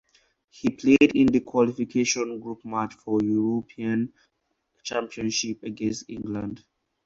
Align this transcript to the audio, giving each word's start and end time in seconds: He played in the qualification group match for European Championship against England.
He 0.49 0.69
played 0.69 1.11
in 1.15 1.27
the 1.27 1.41
qualification 1.41 2.39
group 2.39 2.65
match 2.65 2.95
for 2.95 3.21
European 3.21 4.11
Championship 4.81 5.61
against 5.61 6.09
England. 6.09 6.63